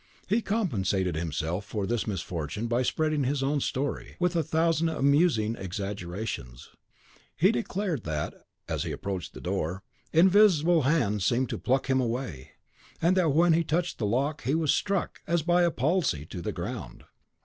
[0.27, 5.55] He compensated himself for this misfortune by spreading his own story, with a thousand amusing
[5.55, 6.71] exaggerations.
[7.37, 8.33] He declared that,
[8.67, 12.53] as he approached the door, invisible hands seemed to pluck him away;
[12.99, 16.41] and that when he touched the lock, he was struck, as by a palsy, to
[16.41, 17.03] the ground.